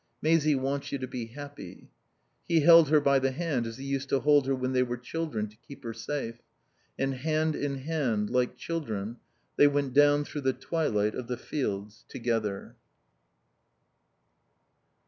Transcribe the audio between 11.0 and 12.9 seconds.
of the fields, together.